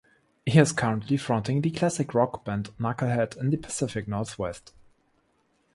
[0.47, 4.73] He is currently fronting the classic rock band Knucklehead in the Pacific Northwest.